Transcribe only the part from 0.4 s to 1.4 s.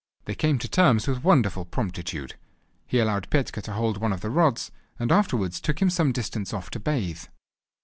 to terms with